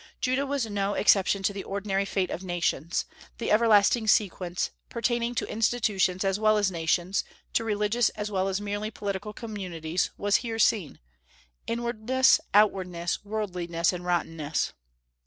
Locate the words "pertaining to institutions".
4.89-6.23